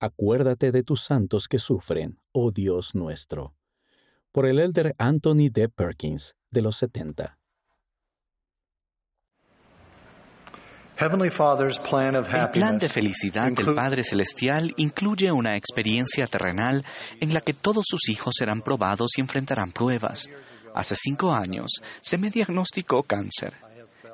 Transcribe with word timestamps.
Acuérdate 0.00 0.70
de 0.70 0.84
tus 0.84 1.02
santos 1.02 1.48
que 1.48 1.58
sufren, 1.58 2.20
oh 2.30 2.52
Dios 2.52 2.94
nuestro. 2.94 3.54
Por 4.30 4.46
el 4.46 4.60
elder 4.60 4.94
Anthony 4.96 5.50
D. 5.50 5.68
Perkins, 5.68 6.36
de 6.52 6.62
los 6.62 6.76
70. 6.76 7.36
El 11.00 12.50
plan 12.52 12.78
de 12.78 12.88
felicidad 12.88 13.50
del 13.50 13.74
Padre 13.74 14.04
Celestial 14.04 14.72
incluye 14.76 15.32
una 15.32 15.56
experiencia 15.56 16.28
terrenal 16.28 16.84
en 17.20 17.34
la 17.34 17.40
que 17.40 17.54
todos 17.54 17.84
sus 17.88 18.08
hijos 18.08 18.34
serán 18.38 18.62
probados 18.62 19.10
y 19.16 19.20
enfrentarán 19.20 19.72
pruebas. 19.72 20.28
Hace 20.74 20.94
cinco 20.94 21.32
años 21.32 21.70
se 22.02 22.18
me 22.18 22.30
diagnosticó 22.30 23.02
cáncer. 23.02 23.67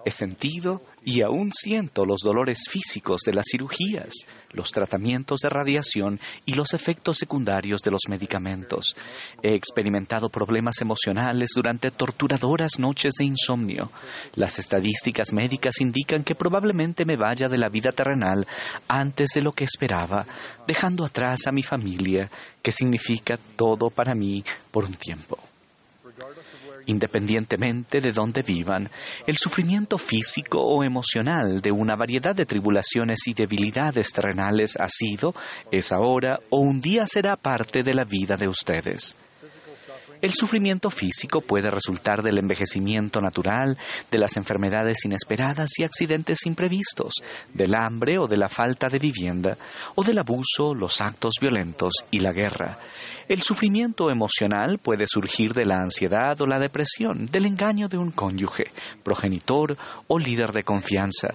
He 0.05 0.11
sentido 0.11 0.82
y 1.02 1.23
aún 1.23 1.50
siento 1.52 2.04
los 2.04 2.21
dolores 2.21 2.64
físicos 2.68 3.23
de 3.27 3.32
las 3.34 3.46
cirugías, 3.50 4.12
los 4.53 4.71
tratamientos 4.71 5.41
de 5.41 5.48
radiación 5.48 6.21
y 6.45 6.54
los 6.54 6.75
efectos 6.75 7.18
secundarios 7.18 7.80
de 7.82 7.90
los 7.90 8.03
medicamentos. 8.08 8.96
He 9.43 9.54
experimentado 9.54 10.29
problemas 10.29 10.80
emocionales 10.80 11.50
durante 11.54 11.90
torturadoras 11.90 12.79
noches 12.79 13.14
de 13.18 13.25
insomnio. 13.25 13.90
Las 14.35 14.58
estadísticas 14.58 15.32
médicas 15.32 15.80
indican 15.80 16.22
que 16.22 16.35
probablemente 16.35 17.05
me 17.05 17.16
vaya 17.16 17.49
de 17.49 17.58
la 17.58 17.68
vida 17.68 17.91
terrenal 17.91 18.46
antes 18.89 19.30
de 19.35 19.43
lo 19.43 19.52
que 19.52 19.64
esperaba, 19.64 20.27
dejando 20.66 21.05
atrás 21.05 21.46
a 21.46 21.52
mi 21.52 21.63
familia, 21.63 22.30
que 22.63 22.72
significa 22.72 23.39
todo 23.57 23.91
para 23.91 24.14
mí 24.14 24.44
por 24.71 24.85
un 24.85 24.94
tiempo. 24.94 25.39
Independientemente 26.86 28.00
de 28.00 28.12
dónde 28.12 28.43
vivan, 28.43 28.90
el 29.26 29.36
sufrimiento 29.36 29.98
físico 29.98 30.61
o 30.61 30.84
emocional 30.84 31.60
de 31.60 31.72
una 31.72 31.96
variedad 31.96 32.34
de 32.34 32.47
tribulaciones 32.47 33.27
y 33.27 33.34
debilidades 33.34 34.12
terrenales 34.12 34.77
ha 34.78 34.88
sido, 34.88 35.34
es 35.70 35.92
ahora 35.92 36.41
o 36.50 36.58
un 36.58 36.80
día 36.80 37.06
será 37.06 37.36
parte 37.36 37.83
de 37.83 37.94
la 37.94 38.05
vida 38.05 38.36
de 38.36 38.48
ustedes. 38.48 39.16
El 40.25 40.33
sufrimiento 40.33 40.89
físico 40.89 41.42
puede 41.42 41.70
resultar 41.70 42.22
del 42.22 42.39
envejecimiento 42.39 43.20
natural, 43.20 43.77
de 44.11 44.17
las 44.17 44.39
enfermedades 44.39 45.05
inesperadas 45.05 45.78
y 45.78 45.84
accidentes 45.84 46.47
imprevistos, 46.47 47.16
del 47.53 47.75
hambre 47.75 48.16
o 48.19 48.27
de 48.27 48.39
la 48.39 48.48
falta 48.48 48.89
de 48.89 48.98
vivienda, 48.98 49.58
o 49.94 50.03
del 50.03 50.19
abuso, 50.19 50.72
los 50.72 51.03
actos 51.03 51.34
violentos 51.39 51.92
y 52.11 52.20
la 52.20 52.33
guerra. 52.33 52.78
El 53.28 53.42
sufrimiento 53.42 54.11
emocional 54.11 54.78
puede 54.78 55.06
surgir 55.06 55.53
de 55.53 55.66
la 55.66 55.83
ansiedad 55.83 56.41
o 56.41 56.47
la 56.47 56.59
depresión, 56.59 57.27
del 57.27 57.44
engaño 57.44 57.88
de 57.88 57.98
un 57.98 58.11
cónyuge, 58.11 58.70
progenitor 59.03 59.77
o 60.06 60.19
líder 60.19 60.53
de 60.53 60.62
confianza 60.62 61.34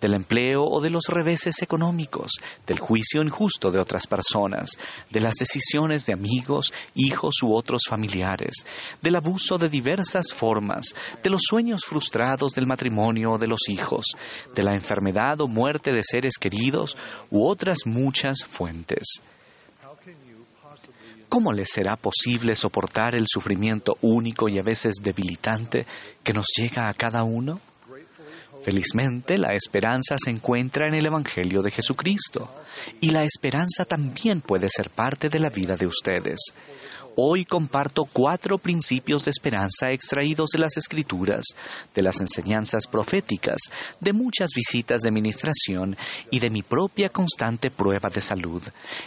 del 0.00 0.14
empleo 0.14 0.64
o 0.64 0.80
de 0.80 0.90
los 0.90 1.04
reveses 1.08 1.62
económicos, 1.62 2.32
del 2.66 2.78
juicio 2.78 3.22
injusto 3.22 3.70
de 3.70 3.80
otras 3.80 4.06
personas, 4.06 4.70
de 5.10 5.20
las 5.20 5.34
decisiones 5.34 6.06
de 6.06 6.12
amigos, 6.12 6.72
hijos 6.94 7.42
u 7.42 7.54
otros 7.54 7.82
familiares, 7.88 8.64
del 9.02 9.16
abuso 9.16 9.58
de 9.58 9.68
diversas 9.68 10.32
formas, 10.32 10.94
de 11.22 11.30
los 11.30 11.42
sueños 11.48 11.84
frustrados 11.84 12.52
del 12.52 12.66
matrimonio 12.66 13.32
o 13.32 13.38
de 13.38 13.46
los 13.46 13.68
hijos, 13.68 14.06
de 14.54 14.62
la 14.62 14.72
enfermedad 14.72 15.40
o 15.40 15.48
muerte 15.48 15.92
de 15.92 16.02
seres 16.02 16.38
queridos 16.38 16.96
u 17.30 17.46
otras 17.46 17.78
muchas 17.84 18.44
fuentes. 18.44 19.20
¿Cómo 21.28 21.52
les 21.52 21.70
será 21.70 21.96
posible 21.96 22.54
soportar 22.54 23.14
el 23.14 23.26
sufrimiento 23.28 23.98
único 24.00 24.48
y 24.48 24.58
a 24.58 24.62
veces 24.62 24.94
debilitante 25.02 25.86
que 26.22 26.32
nos 26.32 26.46
llega 26.56 26.88
a 26.88 26.94
cada 26.94 27.22
uno? 27.22 27.60
Felizmente, 28.62 29.38
la 29.38 29.52
esperanza 29.52 30.16
se 30.22 30.30
encuentra 30.30 30.88
en 30.88 30.94
el 30.94 31.06
Evangelio 31.06 31.62
de 31.62 31.70
Jesucristo 31.70 32.50
y 33.00 33.10
la 33.10 33.22
esperanza 33.22 33.84
también 33.84 34.40
puede 34.40 34.68
ser 34.68 34.90
parte 34.90 35.28
de 35.28 35.38
la 35.38 35.48
vida 35.48 35.74
de 35.74 35.86
ustedes. 35.86 36.38
Hoy 37.20 37.44
comparto 37.44 38.04
cuatro 38.04 38.58
principios 38.58 39.24
de 39.24 39.32
esperanza 39.32 39.90
extraídos 39.90 40.50
de 40.50 40.60
las 40.60 40.76
Escrituras, 40.76 41.46
de 41.92 42.04
las 42.04 42.20
enseñanzas 42.20 42.86
proféticas, 42.86 43.56
de 43.98 44.12
muchas 44.12 44.50
visitas 44.54 45.00
de 45.00 45.10
ministración 45.10 45.96
y 46.30 46.38
de 46.38 46.48
mi 46.48 46.62
propia 46.62 47.08
constante 47.08 47.72
prueba 47.72 48.08
de 48.08 48.20
salud. 48.20 48.62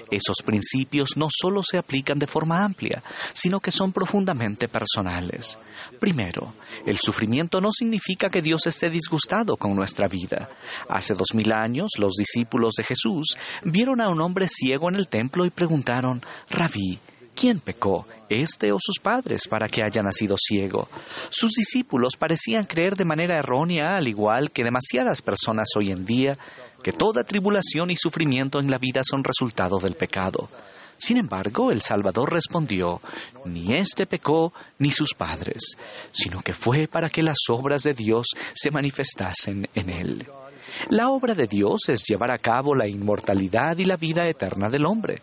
Esos 0.09 0.41
principios 0.43 1.15
no 1.15 1.27
solo 1.29 1.63
se 1.63 1.77
aplican 1.77 2.19
de 2.19 2.27
forma 2.27 2.65
amplia, 2.65 3.01
sino 3.31 3.61
que 3.61 3.71
son 3.71 3.93
profundamente 3.93 4.67
personales. 4.67 5.57
Primero, 5.97 6.53
el 6.85 6.97
sufrimiento 6.97 7.61
no 7.61 7.69
significa 7.71 8.27
que 8.27 8.41
Dios 8.41 8.67
esté 8.67 8.89
disgustado 8.89 9.55
con 9.55 9.73
nuestra 9.73 10.09
vida. 10.09 10.49
Hace 10.89 11.13
dos 11.13 11.33
mil 11.33 11.53
años, 11.53 11.91
los 11.97 12.15
discípulos 12.15 12.73
de 12.77 12.83
Jesús 12.83 13.37
vieron 13.63 14.01
a 14.01 14.09
un 14.09 14.19
hombre 14.19 14.49
ciego 14.49 14.89
en 14.89 14.97
el 14.97 15.07
templo 15.07 15.45
y 15.45 15.49
preguntaron, 15.49 16.21
Rabí, 16.49 16.99
¿Quién 17.35 17.59
pecó, 17.59 18.05
este 18.29 18.71
o 18.71 18.77
sus 18.79 18.99
padres, 18.99 19.47
para 19.47 19.67
que 19.67 19.81
haya 19.83 20.03
nacido 20.03 20.35
ciego? 20.37 20.87
Sus 21.29 21.53
discípulos 21.53 22.15
parecían 22.17 22.65
creer 22.65 22.95
de 22.95 23.05
manera 23.05 23.39
errónea, 23.39 23.95
al 23.95 24.07
igual 24.07 24.51
que 24.51 24.63
demasiadas 24.63 25.21
personas 25.21 25.69
hoy 25.75 25.91
en 25.91 26.05
día, 26.05 26.37
que 26.83 26.91
toda 26.91 27.23
tribulación 27.23 27.89
y 27.89 27.95
sufrimiento 27.95 28.59
en 28.59 28.69
la 28.69 28.77
vida 28.77 29.01
son 29.03 29.23
resultado 29.23 29.77
del 29.77 29.95
pecado. 29.95 30.49
Sin 30.97 31.17
embargo, 31.17 31.71
el 31.71 31.81
Salvador 31.81 32.31
respondió, 32.31 33.01
ni 33.45 33.73
éste 33.73 34.05
pecó 34.05 34.53
ni 34.77 34.91
sus 34.91 35.15
padres, 35.15 35.75
sino 36.11 36.41
que 36.41 36.53
fue 36.53 36.87
para 36.87 37.09
que 37.09 37.23
las 37.23 37.39
obras 37.49 37.81
de 37.81 37.93
Dios 37.93 38.27
se 38.53 38.69
manifestasen 38.69 39.67
en 39.73 39.89
él. 39.89 40.27
La 40.89 41.09
obra 41.09 41.35
de 41.35 41.47
Dios 41.47 41.89
es 41.89 42.03
llevar 42.03 42.31
a 42.31 42.37
cabo 42.37 42.75
la 42.75 42.87
inmortalidad 42.87 43.77
y 43.77 43.85
la 43.85 43.97
vida 43.97 44.27
eterna 44.27 44.69
del 44.69 44.85
hombre. 44.85 45.21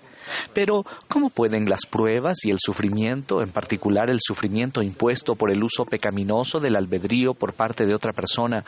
Pero, 0.53 0.85
¿cómo 1.09 1.31
pueden 1.31 1.69
las 1.69 1.87
pruebas 1.87 2.45
y 2.45 2.51
el 2.51 2.59
sufrimiento, 2.61 3.43
en 3.43 3.51
particular 3.51 4.11
el 4.11 4.21
sufrimiento 4.21 4.83
impuesto 4.83 5.35
por 5.35 5.51
el 5.51 5.63
uso 5.63 5.85
pecaminoso 5.85 6.59
del 6.59 6.77
albedrío 6.77 7.35
por 7.35 7.55
parte 7.55 7.87
de 7.87 7.95
otra 7.95 8.13
persona, 8.13 8.65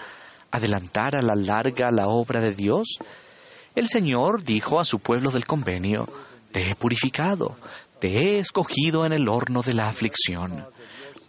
adelantar 0.50 1.14
a 1.14 1.22
la 1.22 1.34
larga 1.34 1.90
la 1.90 2.08
obra 2.08 2.40
de 2.40 2.54
Dios? 2.54 2.98
El 3.74 3.86
Señor 3.86 4.42
dijo 4.42 4.80
a 4.80 4.84
su 4.84 4.98
pueblo 4.98 5.30
del 5.30 5.46
convenio, 5.46 6.08
Te 6.50 6.70
he 6.70 6.74
purificado, 6.74 7.56
te 8.00 8.08
he 8.08 8.38
escogido 8.38 9.06
en 9.06 9.12
el 9.12 9.28
horno 9.28 9.60
de 9.60 9.74
la 9.74 9.88
aflicción 9.88 10.66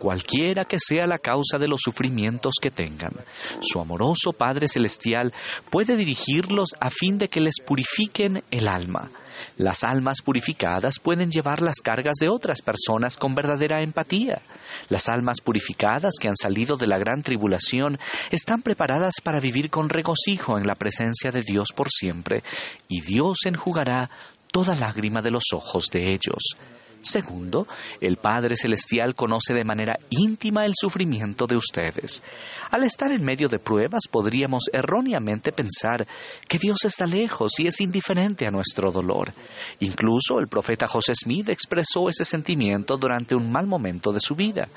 cualquiera 0.02 0.66
que 0.66 0.78
sea 0.80 1.06
la 1.06 1.20
causa 1.20 1.60
de 1.60 1.68
los 1.68 1.82
sufrimientos 1.82 2.56
que 2.60 2.72
tengan. 2.72 3.14
Su 3.60 3.80
amoroso 3.80 4.34
Padre 4.36 4.68
Celestial 4.68 5.32
puede 5.70 5.96
dirigirlos 5.96 6.70
a 6.80 6.90
fin 6.90 7.20
de 7.20 7.30
que 7.30 7.40
les 7.40 7.62
purifiquen 7.64 8.44
el 8.50 8.68
alma. 8.68 9.12
Las 9.58 9.84
almas 9.84 10.24
purificadas 10.24 11.00
pueden 11.00 11.30
llevar 11.30 11.62
las 11.62 11.82
cargas 11.84 12.16
de 12.20 12.30
otras 12.30 12.64
personas 12.64 13.16
con 13.18 13.36
verdadera 13.36 13.84
empatía. 13.84 14.42
Las 14.90 15.08
almas 15.08 15.40
purificadas 15.40 16.14
que 16.20 16.30
han 16.30 16.36
salido 16.36 16.78
de 16.78 16.88
la 16.88 16.98
gran 16.98 17.22
tribulación 17.22 18.00
están 18.32 18.64
preparadas 18.64 19.16
para 19.24 19.40
vivir 19.40 19.70
con 19.70 19.88
regocijo 19.88 20.58
en 20.58 20.66
la 20.66 20.74
presencia 20.74 21.30
de 21.30 21.44
Dios 21.44 21.70
por 21.76 21.90
siempre, 21.92 22.42
y 22.88 23.02
Dios 23.02 23.38
enjugará 23.46 24.10
toda 24.52 24.76
lágrima 24.76 25.22
de 25.22 25.30
los 25.30 25.44
ojos 25.54 25.90
de 25.92 26.12
ellos. 26.12 26.56
Segundo, 27.02 27.68
el 28.00 28.18
Padre 28.18 28.56
Celestial 28.56 29.16
conoce 29.16 29.54
de 29.54 29.64
manera 29.64 29.98
íntima 30.10 30.66
el 30.66 30.74
sufrimiento 30.76 31.48
de 31.48 31.58
ustedes. 31.58 32.24
Al 32.70 32.84
estar 32.84 33.12
en 33.12 33.24
medio 33.24 33.48
de 33.48 33.58
pruebas 33.58 34.04
podríamos 34.10 34.66
erróneamente 34.72 35.52
pensar 35.52 36.08
que 36.48 36.60
Dios 36.60 36.86
está 36.86 37.06
lejos 37.06 37.54
y 37.60 37.68
es 37.68 37.82
indiferente 37.82 38.46
a 38.46 38.52
nuestro 38.52 38.92
dolor. 38.92 39.34
Incluso 39.80 40.40
el 40.40 40.48
profeta 40.48 40.88
José 40.88 41.14
Smith 41.16 41.50
expresó 41.50 42.08
ese 42.08 42.24
sentimiento 42.24 42.98
durante 42.98 43.36
un 43.36 43.52
mal 43.52 43.66
momento 43.66 44.12
de 44.12 44.20
su 44.20 44.36
vida 44.36 44.68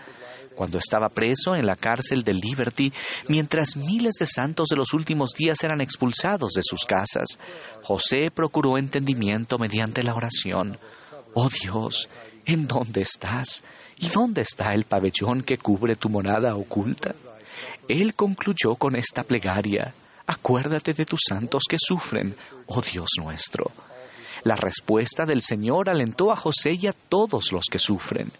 cuando 0.54 0.78
estaba 0.78 1.08
preso 1.08 1.54
en 1.54 1.66
la 1.66 1.76
cárcel 1.76 2.22
de 2.22 2.34
Liberty, 2.34 2.92
mientras 3.28 3.76
miles 3.76 4.14
de 4.20 4.26
santos 4.26 4.68
de 4.68 4.76
los 4.76 4.94
últimos 4.94 5.30
días 5.36 5.62
eran 5.62 5.80
expulsados 5.80 6.52
de 6.52 6.62
sus 6.62 6.84
casas, 6.84 7.38
José 7.82 8.28
procuró 8.32 8.78
entendimiento 8.78 9.58
mediante 9.58 10.02
la 10.02 10.14
oración. 10.14 10.78
Oh 11.34 11.48
Dios, 11.48 12.08
¿en 12.44 12.68
dónde 12.68 13.02
estás? 13.02 13.64
¿Y 13.98 14.08
dónde 14.08 14.42
está 14.42 14.72
el 14.72 14.84
pabellón 14.84 15.42
que 15.42 15.58
cubre 15.58 15.96
tu 15.96 16.08
morada 16.08 16.54
oculta? 16.54 17.14
Él 17.88 18.14
concluyó 18.14 18.76
con 18.76 18.94
esta 18.94 19.24
plegaria, 19.24 19.92
acuérdate 20.26 20.92
de 20.92 21.04
tus 21.04 21.20
santos 21.28 21.64
que 21.68 21.76
sufren, 21.78 22.36
oh 22.66 22.80
Dios 22.80 23.08
nuestro. 23.18 23.72
La 24.44 24.54
respuesta 24.54 25.24
del 25.24 25.42
Señor 25.42 25.90
alentó 25.90 26.30
a 26.30 26.36
José 26.36 26.70
y 26.80 26.86
a 26.86 26.92
todos 26.92 27.50
los 27.50 27.64
que 27.70 27.78
sufren. 27.78 28.30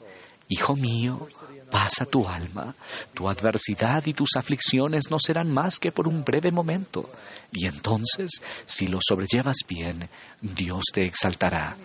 Hijo 0.49 0.77
mío, 0.77 1.29
pasa 1.71 2.05
tu 2.05 2.29
alma, 2.29 2.75
tu 3.13 3.29
adversidad 3.29 4.07
y 4.07 4.13
tus 4.13 4.37
aflicciones 4.37 5.11
no 5.11 5.19
serán 5.19 5.53
más 5.53 5.81
que 5.81 5.91
por 5.91 6.07
un 6.07 6.23
breve 6.23 6.53
momento, 6.53 7.11
y 7.51 7.67
entonces, 7.67 8.43
si 8.65 8.87
lo 8.87 8.99
sobrellevas 9.01 9.57
bien, 9.67 10.09
Dios 10.41 10.85
te 10.93 11.05
exaltará. 11.05 11.77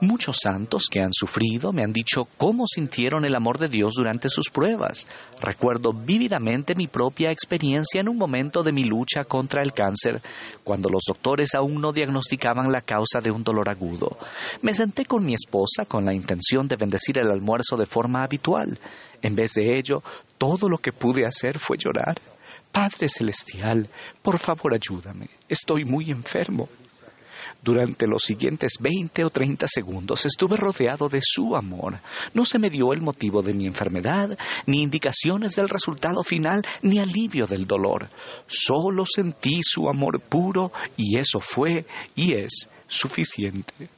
Muchos 0.00 0.36
santos 0.42 0.86
que 0.90 1.00
han 1.00 1.12
sufrido 1.12 1.72
me 1.72 1.82
han 1.82 1.92
dicho 1.92 2.28
cómo 2.36 2.66
sintieron 2.66 3.24
el 3.24 3.34
amor 3.34 3.58
de 3.58 3.68
Dios 3.68 3.94
durante 3.96 4.28
sus 4.28 4.50
pruebas. 4.50 5.06
Recuerdo 5.40 5.92
vívidamente 5.92 6.74
mi 6.74 6.86
propia 6.86 7.30
experiencia 7.30 8.00
en 8.00 8.08
un 8.08 8.18
momento 8.18 8.62
de 8.62 8.72
mi 8.72 8.84
lucha 8.84 9.24
contra 9.24 9.62
el 9.62 9.72
cáncer, 9.72 10.20
cuando 10.62 10.90
los 10.90 11.02
doctores 11.06 11.54
aún 11.54 11.80
no 11.80 11.92
diagnosticaban 11.92 12.70
la 12.70 12.82
causa 12.82 13.20
de 13.20 13.30
un 13.30 13.44
dolor 13.44 13.68
agudo. 13.68 14.18
Me 14.62 14.74
senté 14.74 15.04
con 15.06 15.24
mi 15.24 15.32
esposa 15.34 15.86
con 15.86 16.04
la 16.04 16.14
intención 16.14 16.68
de 16.68 16.76
bendecir 16.76 17.18
el 17.18 17.30
almuerzo 17.30 17.76
de 17.76 17.86
forma 17.86 18.24
habitual. 18.24 18.78
En 19.22 19.34
vez 19.34 19.54
de 19.54 19.78
ello, 19.78 20.02
todo 20.36 20.68
lo 20.68 20.78
que 20.78 20.92
pude 20.92 21.24
hacer 21.24 21.58
fue 21.58 21.78
llorar. 21.78 22.16
Padre 22.72 23.06
Celestial, 23.08 23.88
por 24.20 24.38
favor 24.38 24.74
ayúdame. 24.74 25.28
Estoy 25.48 25.84
muy 25.84 26.10
enfermo. 26.10 26.68
Durante 27.64 28.06
los 28.06 28.22
siguientes 28.22 28.74
20 28.78 29.24
o 29.24 29.30
30 29.30 29.66
segundos 29.66 30.26
estuve 30.26 30.58
rodeado 30.58 31.08
de 31.08 31.20
su 31.22 31.56
amor. 31.56 31.98
No 32.34 32.44
se 32.44 32.58
me 32.58 32.68
dio 32.68 32.92
el 32.92 33.00
motivo 33.00 33.40
de 33.40 33.54
mi 33.54 33.64
enfermedad, 33.64 34.36
ni 34.66 34.82
indicaciones 34.82 35.56
del 35.56 35.70
resultado 35.70 36.22
final, 36.22 36.62
ni 36.82 36.98
alivio 36.98 37.46
del 37.46 37.66
dolor. 37.66 38.10
Solo 38.46 39.06
sentí 39.06 39.60
su 39.62 39.88
amor 39.88 40.20
puro 40.20 40.72
y 40.98 41.16
eso 41.16 41.40
fue 41.40 41.86
y 42.14 42.34
es 42.34 42.68
suficiente. 42.86 43.88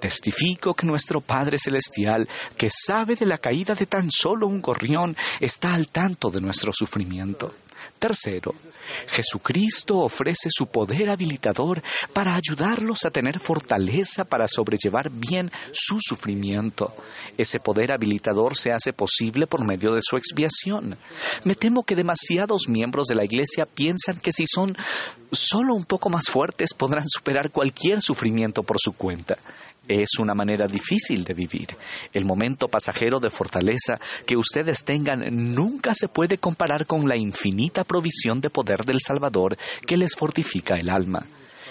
Testifico 0.00 0.74
que 0.74 0.86
nuestro 0.86 1.20
Padre 1.20 1.58
Celestial, 1.58 2.28
que 2.56 2.70
sabe 2.70 3.14
de 3.14 3.26
la 3.26 3.38
caída 3.38 3.76
de 3.76 3.86
tan 3.86 4.10
solo 4.10 4.48
un 4.48 4.60
gorrión, 4.60 5.16
está 5.38 5.74
al 5.74 5.88
tanto 5.88 6.28
de 6.28 6.40
nuestro 6.40 6.72
sufrimiento. 6.72 7.54
Tercero, 7.98 8.54
Jesucristo 9.08 9.98
ofrece 9.98 10.48
su 10.50 10.66
poder 10.66 11.10
habilitador 11.10 11.82
para 12.12 12.34
ayudarlos 12.34 13.04
a 13.04 13.10
tener 13.10 13.38
fortaleza 13.40 14.24
para 14.24 14.46
sobrellevar 14.46 15.10
bien 15.10 15.50
su 15.72 15.98
sufrimiento. 16.00 16.94
Ese 17.36 17.58
poder 17.58 17.92
habilitador 17.92 18.56
se 18.56 18.72
hace 18.72 18.92
posible 18.92 19.46
por 19.46 19.64
medio 19.64 19.92
de 19.92 20.02
su 20.02 20.16
expiación. 20.16 20.96
Me 21.44 21.54
temo 21.54 21.84
que 21.84 21.96
demasiados 21.96 22.68
miembros 22.68 23.06
de 23.08 23.14
la 23.14 23.24
Iglesia 23.24 23.66
piensan 23.66 24.20
que 24.20 24.32
si 24.32 24.44
son 24.46 24.76
solo 25.32 25.74
un 25.74 25.84
poco 25.84 26.08
más 26.08 26.26
fuertes 26.28 26.74
podrán 26.74 27.08
superar 27.08 27.50
cualquier 27.50 28.00
sufrimiento 28.00 28.62
por 28.62 28.76
su 28.80 28.92
cuenta. 28.92 29.36
Es 29.88 30.18
una 30.18 30.34
manera 30.34 30.66
difícil 30.66 31.24
de 31.24 31.34
vivir. 31.34 31.68
El 32.12 32.26
momento 32.26 32.68
pasajero 32.68 33.18
de 33.18 33.30
fortaleza 33.30 33.98
que 34.26 34.36
ustedes 34.36 34.84
tengan 34.84 35.22
nunca 35.54 35.94
se 35.94 36.08
puede 36.08 36.38
comparar 36.38 36.86
con 36.86 37.08
la 37.08 37.16
infinita 37.16 37.84
provisión 37.84 38.40
de 38.40 38.50
poder 38.50 38.84
del 38.84 39.00
Salvador 39.00 39.56
que 39.86 39.96
les 39.96 40.14
fortifica 40.14 40.74
el 40.74 40.90
alma. 40.90 41.26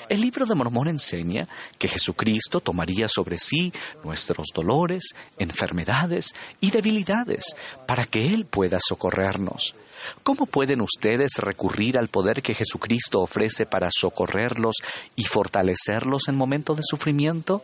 El 0.10 0.22
libro 0.22 0.46
de 0.46 0.56
Mormón 0.56 0.88
enseña 0.88 1.48
que 1.78 1.90
Jesucristo 1.90 2.62
tomaría 2.62 3.10
sobre 3.10 3.38
sí 3.38 3.74
nuestros 4.06 4.48
dolores, 4.56 5.14
enfermedades 5.38 6.34
y 6.62 6.72
debilidades 6.72 7.56
para 7.86 8.06
que 8.06 8.34
Él 8.34 8.46
pueda 8.46 8.78
socorrernos. 8.80 9.76
¿Cómo 10.24 10.46
pueden 10.46 10.82
ustedes 10.82 11.32
recurrir 11.40 12.00
al 12.00 12.08
poder 12.08 12.42
que 12.42 12.54
Jesucristo 12.54 13.20
ofrece 13.20 13.66
para 13.66 13.90
socorrerlos 13.92 14.76
y 15.16 15.26
fortalecerlos 15.26 16.30
en 16.30 16.36
momentos 16.36 16.78
de 16.78 16.84
sufrimiento? 16.86 17.62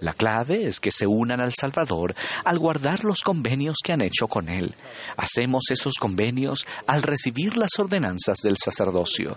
La 0.00 0.14
clave 0.14 0.66
es 0.66 0.80
que 0.80 0.90
se 0.90 1.06
unan 1.06 1.40
al 1.40 1.52
Salvador 1.54 2.14
al 2.44 2.58
guardar 2.58 3.04
los 3.04 3.20
convenios 3.20 3.76
que 3.84 3.92
han 3.92 4.02
hecho 4.02 4.26
con 4.26 4.48
Él. 4.48 4.74
Hacemos 5.16 5.64
esos 5.70 5.94
convenios 5.94 6.66
al 6.86 7.02
recibir 7.02 7.56
las 7.56 7.78
ordenanzas 7.78 8.38
del 8.42 8.56
sacerdocio. 8.56 9.36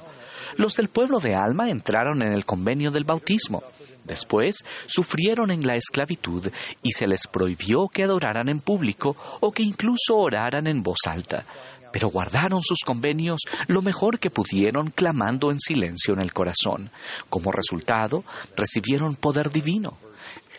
Los 0.55 0.75
del 0.75 0.87
pueblo 0.87 1.19
de 1.19 1.35
Alma 1.35 1.69
entraron 1.69 2.21
en 2.21 2.33
el 2.33 2.45
convenio 2.45 2.91
del 2.91 3.03
bautismo. 3.03 3.63
Después 4.03 4.57
sufrieron 4.85 5.51
en 5.51 5.67
la 5.67 5.75
esclavitud 5.75 6.47
y 6.81 6.91
se 6.93 7.07
les 7.07 7.27
prohibió 7.27 7.89
que 7.89 8.03
adoraran 8.03 8.47
en 8.47 8.61
público 8.61 9.17
o 9.41 9.51
que 9.51 9.63
incluso 9.63 10.15
oraran 10.15 10.67
en 10.67 10.81
voz 10.81 10.99
alta 11.05 11.45
pero 11.91 12.09
guardaron 12.09 12.61
sus 12.61 12.79
convenios 12.85 13.41
lo 13.67 13.81
mejor 13.81 14.19
que 14.19 14.29
pudieron 14.29 14.91
clamando 14.91 15.49
en 15.49 15.59
silencio 15.59 16.13
en 16.13 16.21
el 16.21 16.33
corazón. 16.33 16.91
Como 17.29 17.51
resultado, 17.51 18.23
recibieron 18.55 19.15
poder 19.15 19.49
divino. 19.49 19.97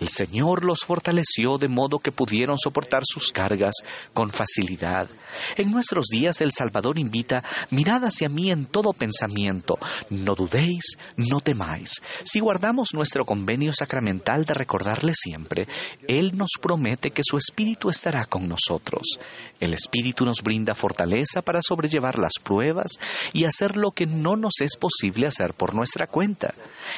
El 0.00 0.08
Señor 0.08 0.64
los 0.64 0.80
fortaleció 0.80 1.58
de 1.58 1.68
modo 1.68 1.98
que 1.98 2.12
pudieron 2.12 2.56
soportar 2.58 3.02
sus 3.04 3.32
cargas 3.32 3.74
con 4.12 4.30
facilidad. 4.30 5.08
En 5.56 5.70
nuestros 5.70 6.06
días 6.06 6.40
el 6.40 6.52
Salvador 6.52 6.98
invita, 6.98 7.42
mirad 7.70 8.04
hacia 8.04 8.28
mí 8.28 8.50
en 8.50 8.66
todo 8.66 8.92
pensamiento, 8.92 9.78
no 10.10 10.34
dudéis, 10.34 10.96
no 11.16 11.40
temáis. 11.40 12.02
Si 12.24 12.40
guardamos 12.40 12.90
nuestro 12.94 13.24
convenio 13.24 13.72
sacramental 13.72 14.44
de 14.44 14.54
recordarle 14.54 15.12
siempre, 15.14 15.66
Él 16.06 16.36
nos 16.36 16.50
promete 16.60 17.10
que 17.10 17.22
su 17.24 17.36
Espíritu 17.36 17.88
estará 17.88 18.24
con 18.26 18.48
nosotros. 18.48 19.18
El 19.60 19.74
Espíritu 19.74 20.24
nos 20.24 20.42
brinda 20.42 20.74
fortaleza 20.74 21.42
para 21.42 21.60
sobrellevar 21.62 22.18
las 22.18 22.34
pruebas 22.42 22.92
y 23.32 23.44
hacer 23.44 23.76
lo 23.76 23.90
que 23.90 24.06
no 24.06 24.36
nos 24.36 24.60
es 24.60 24.76
posible 24.76 25.26
hacer 25.26 25.54
por 25.54 25.74
nuestra 25.74 26.06
cuenta. 26.06 26.54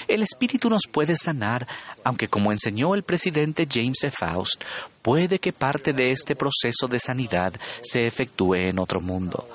El 0.08 0.22
Espíritu 0.22 0.68
nos 0.68 0.82
puede 0.90 1.16
sanar, 1.16 1.66
aunque 2.04 2.28
como 2.28 2.52
enseñó 2.52 2.89
el 2.94 3.02
presidente 3.02 3.66
James 3.70 4.04
F. 4.04 4.16
Faust, 4.16 4.62
puede 5.02 5.38
que 5.38 5.52
parte 5.52 5.92
de 5.92 6.10
este 6.10 6.36
proceso 6.36 6.86
de 6.88 6.98
sanidad 6.98 7.52
se 7.82 8.06
efectúe 8.06 8.54
en 8.56 8.78
otro 8.78 9.00
mundo. 9.00 9.48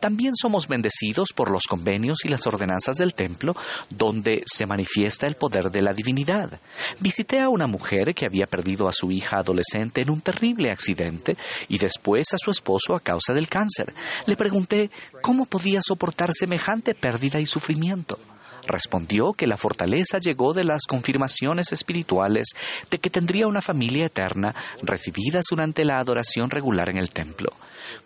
También 0.00 0.34
somos 0.36 0.68
bendecidos 0.68 1.32
por 1.34 1.50
los 1.50 1.64
convenios 1.64 2.18
y 2.24 2.28
las 2.28 2.46
ordenanzas 2.46 2.96
del 2.96 3.14
templo, 3.14 3.56
donde 3.90 4.42
se 4.46 4.66
manifiesta 4.66 5.26
el 5.26 5.34
poder 5.34 5.70
de 5.70 5.82
la 5.82 5.92
divinidad. 5.92 6.60
Visité 7.00 7.40
a 7.40 7.48
una 7.48 7.66
mujer 7.66 8.14
que 8.14 8.26
había 8.26 8.46
perdido 8.46 8.88
a 8.88 8.92
su 8.92 9.10
hija 9.10 9.38
adolescente 9.38 10.02
en 10.02 10.10
un 10.10 10.20
terrible 10.20 10.70
accidente 10.70 11.36
y 11.68 11.78
después 11.78 12.32
a 12.32 12.38
su 12.38 12.50
esposo 12.50 12.94
a 12.94 13.00
causa 13.00 13.32
del 13.32 13.48
cáncer. 13.48 13.92
Le 14.26 14.36
pregunté 14.36 14.90
cómo 15.20 15.46
podía 15.46 15.80
soportar 15.82 16.32
semejante 16.32 16.94
pérdida 16.94 17.40
y 17.40 17.46
sufrimiento. 17.46 18.18
Respondió 18.66 19.32
que 19.32 19.46
la 19.46 19.56
fortaleza 19.56 20.18
llegó 20.18 20.52
de 20.52 20.64
las 20.64 20.82
confirmaciones 20.86 21.72
espirituales 21.72 22.46
de 22.90 22.98
que 22.98 23.10
tendría 23.10 23.46
una 23.46 23.60
familia 23.60 24.06
eterna 24.06 24.54
recibidas 24.82 25.44
durante 25.50 25.84
la 25.84 25.98
adoración 25.98 26.48
regular 26.50 26.88
en 26.88 26.98
el 26.98 27.10
templo. 27.10 27.52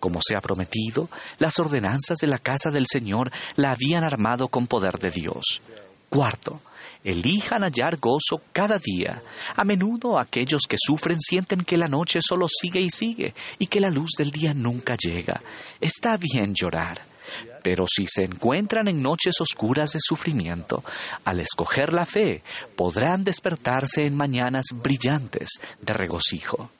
Como 0.01 0.21
se 0.27 0.35
ha 0.35 0.41
prometido, 0.41 1.09
las 1.39 1.59
ordenanzas 1.59 2.19
de 2.19 2.27
la 2.27 2.39
casa 2.39 2.71
del 2.71 2.87
Señor 2.91 3.31
la 3.57 3.73
habían 3.73 4.05
armado 4.05 4.49
con 4.49 4.67
poder 4.67 4.99
de 4.99 5.11
Dios. 5.11 5.61
Cuarto, 6.09 6.61
elijan 7.05 7.63
hallar 7.63 7.99
gozo 7.99 8.41
cada 8.53 8.79
día. 8.79 9.21
A 9.57 9.65
menudo 9.65 10.19
aquellos 10.19 10.63
que 10.69 10.77
sufren 10.79 11.21
sienten 11.21 11.65
que 11.65 11.77
la 11.77 11.87
noche 11.87 12.21
solo 12.27 12.47
sigue 12.49 12.81
y 12.81 12.91
sigue 12.91 13.35
y 13.59 13.67
que 13.67 13.81
la 13.81 13.91
luz 13.91 14.13
del 14.17 14.31
día 14.31 14.53
nunca 14.55 14.95
llega. 14.97 15.41
Está 15.81 16.17
bien 16.17 16.55
llorar 16.55 17.16
pero 17.63 17.85
si 17.87 18.07
se 18.07 18.25
encuentran 18.25 18.89
en 18.89 19.03
noches 19.03 19.35
oscuras 19.41 19.93
de 19.93 20.01
sufrimiento, 20.01 20.85
al 21.25 21.41
escoger 21.41 21.93
la 21.93 22.07
fe, 22.07 22.43
podrán 22.77 23.25
despertarse 23.25 24.05
en 24.05 24.17
mañanas 24.17 24.67
brillantes 24.73 25.61
de 25.81 25.93
regocijo. 25.93 26.71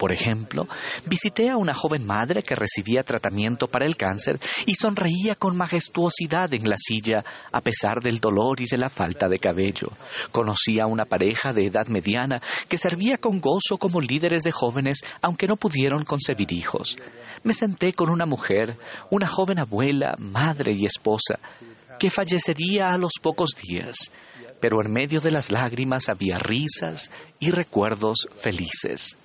Por 0.00 0.12
ejemplo, 0.12 0.66
visité 1.04 1.50
a 1.50 1.58
una 1.58 1.74
joven 1.74 2.06
madre 2.06 2.40
que 2.40 2.54
recibía 2.54 3.02
tratamiento 3.02 3.66
para 3.66 3.84
el 3.84 3.98
cáncer 3.98 4.40
y 4.64 4.74
sonreía 4.74 5.34
con 5.34 5.58
majestuosidad 5.58 6.54
en 6.54 6.70
la 6.70 6.76
silla 6.78 7.22
a 7.52 7.60
pesar 7.60 8.00
del 8.00 8.18
dolor 8.18 8.62
y 8.62 8.64
de 8.64 8.78
la 8.78 8.88
falta 8.88 9.28
de 9.28 9.36
cabello. 9.36 9.88
Conocí 10.32 10.80
a 10.80 10.86
una 10.86 11.04
pareja 11.04 11.52
de 11.52 11.66
edad 11.66 11.88
mediana 11.88 12.40
que 12.66 12.78
servía 12.78 13.18
con 13.18 13.42
gozo 13.42 13.76
como 13.76 14.00
líderes 14.00 14.42
de 14.44 14.52
jóvenes 14.52 15.00
aunque 15.20 15.46
no 15.46 15.56
pudieron 15.56 16.06
concebir 16.06 16.50
hijos 16.50 16.96
me 17.42 17.52
senté 17.52 17.92
con 17.92 18.10
una 18.10 18.26
mujer, 18.26 18.76
una 19.10 19.26
joven 19.26 19.58
abuela, 19.58 20.14
madre 20.18 20.72
y 20.76 20.84
esposa, 20.84 21.38
que 21.98 22.10
fallecería 22.10 22.90
a 22.90 22.98
los 22.98 23.12
pocos 23.20 23.50
días, 23.62 24.10
pero 24.60 24.82
en 24.84 24.92
medio 24.92 25.20
de 25.20 25.30
las 25.30 25.50
lágrimas 25.50 26.08
había 26.08 26.38
risas 26.38 27.10
y 27.38 27.50
recuerdos 27.50 28.28
felices. 28.36 29.16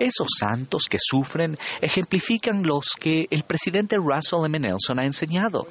Esos 0.00 0.28
santos 0.38 0.84
que 0.88 0.98
sufren 1.00 1.58
ejemplifican 1.80 2.62
los 2.62 2.92
que 2.98 3.26
el 3.30 3.42
presidente 3.42 3.96
Russell 3.96 4.44
M. 4.44 4.58
Nelson 4.58 4.98
ha 4.98 5.04
enseñado. 5.04 5.66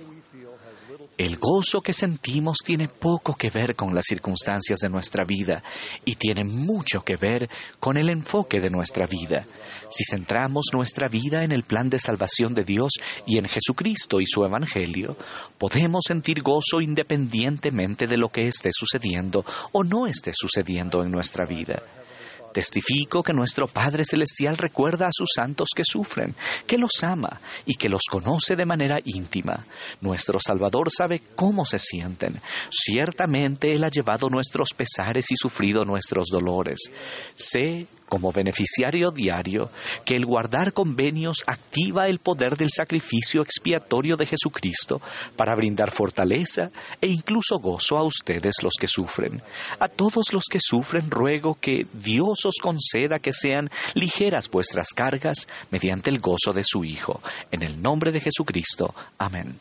El 1.17 1.37
gozo 1.37 1.81
que 1.81 1.93
sentimos 1.93 2.57
tiene 2.63 2.87
poco 2.87 3.33
que 3.33 3.49
ver 3.49 3.75
con 3.75 3.95
las 3.95 4.05
circunstancias 4.05 4.77
de 4.79 4.89
nuestra 4.89 5.23
vida 5.25 5.63
y 6.05 6.15
tiene 6.15 6.43
mucho 6.43 7.01
que 7.01 7.15
ver 7.15 7.49
con 7.79 7.97
el 7.97 8.09
enfoque 8.09 8.59
de 8.59 8.69
nuestra 8.69 9.07
vida. 9.07 9.43
Si 9.89 10.03
centramos 10.03 10.65
nuestra 10.73 11.07
vida 11.07 11.43
en 11.43 11.53
el 11.53 11.63
plan 11.63 11.89
de 11.89 11.97
salvación 11.97 12.53
de 12.53 12.63
Dios 12.63 12.91
y 13.25 13.39
en 13.39 13.45
Jesucristo 13.45 14.21
y 14.21 14.27
su 14.27 14.43
Evangelio, 14.43 15.17
podemos 15.57 16.03
sentir 16.05 16.43
gozo 16.43 16.81
independientemente 16.81 18.05
de 18.05 18.17
lo 18.17 18.29
que 18.29 18.45
esté 18.45 18.69
sucediendo 18.71 19.43
o 19.71 19.83
no 19.83 20.05
esté 20.05 20.31
sucediendo 20.33 21.03
en 21.03 21.09
nuestra 21.09 21.45
vida. 21.45 21.81
Testifico 22.53 23.21
que 23.21 23.33
nuestro 23.33 23.67
Padre 23.67 24.03
Celestial 24.03 24.57
recuerda 24.57 25.07
a 25.07 25.11
sus 25.11 25.29
santos 25.35 25.69
que 25.75 25.83
sufren, 25.85 26.35
que 26.65 26.77
los 26.77 27.03
ama 27.03 27.39
y 27.65 27.75
que 27.75 27.89
los 27.89 28.03
conoce 28.09 28.55
de 28.55 28.65
manera 28.65 28.99
íntima. 29.03 29.65
Nuestro 30.01 30.39
Salvador 30.39 30.89
sabe 30.89 31.21
cómo 31.35 31.65
se 31.65 31.77
sienten. 31.77 32.41
Ciertamente 32.69 33.71
Él 33.71 33.83
ha 33.83 33.89
llevado 33.89 34.29
nuestros 34.29 34.69
pesares 34.75 35.31
y 35.31 35.35
sufrido 35.35 35.85
nuestros 35.85 36.27
dolores. 36.27 36.79
Sé 37.35 37.87
como 38.07 38.31
beneficiario 38.31 39.11
diario 39.11 39.69
que 40.05 40.15
el 40.15 40.25
guardar 40.25 40.73
convenios 40.73 41.43
activa 41.45 42.07
el 42.07 42.19
poder 42.19 42.57
del 42.57 42.69
sacrificio 42.69 43.41
expiatorio 43.41 44.15
de 44.15 44.25
Jesucristo 44.25 45.01
para 45.35 45.55
brindar 45.55 45.91
fortaleza 45.91 46.71
e 47.01 47.07
incluso 47.07 47.57
gozo 47.59 47.97
a 47.97 48.03
ustedes 48.03 48.55
los 48.61 48.73
que 48.79 48.87
sufren. 48.87 49.41
A 49.79 49.87
todos 49.87 50.33
los 50.33 50.45
que 50.49 50.59
sufren 50.61 51.09
ruego 51.11 51.57
que 51.59 51.85
Dios 51.93 52.45
os 52.45 52.55
conceda 52.61 53.19
que 53.19 53.33
sean 53.33 53.69
ligeras 53.93 54.49
vuestras 54.49 54.87
cargas 54.95 55.47
mediante 55.71 56.09
el 56.09 56.19
gozo 56.19 56.53
de 56.53 56.63
su 56.63 56.83
Hijo. 56.83 57.21
En 57.51 57.63
el 57.63 57.81
nombre 57.81 58.11
de 58.11 58.21
Jesucristo. 58.21 58.93
Amén. 59.17 59.59